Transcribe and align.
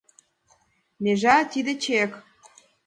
Межа— 1.03 1.37
тиде 1.51 1.73
чек. 1.83 2.11